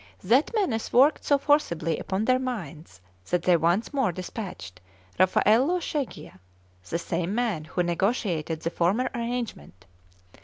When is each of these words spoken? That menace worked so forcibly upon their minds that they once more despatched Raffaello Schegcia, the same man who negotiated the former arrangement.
That 0.23 0.49
menace 0.55 0.91
worked 0.91 1.23
so 1.25 1.37
forcibly 1.37 1.99
upon 1.99 2.25
their 2.25 2.39
minds 2.39 3.01
that 3.29 3.43
they 3.43 3.55
once 3.55 3.93
more 3.93 4.11
despatched 4.11 4.81
Raffaello 5.19 5.79
Schegcia, 5.79 6.39
the 6.89 6.97
same 6.97 7.35
man 7.35 7.65
who 7.65 7.83
negotiated 7.83 8.61
the 8.61 8.71
former 8.71 9.11
arrangement. 9.13 9.85